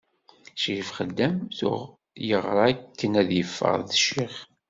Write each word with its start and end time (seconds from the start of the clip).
Ccrif 0.55 0.89
Xeddam 0.97 1.35
tuɣ 1.57 1.81
yeɣra 2.27 2.63
akken 2.71 3.13
ad 3.21 3.25
d-yeffeɣ 3.29 3.73
d 3.89 3.89
ccix. 3.99 4.35